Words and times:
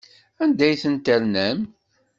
Anda 0.43 0.63
ay 0.67 0.75
ten-ternam? 0.81 1.59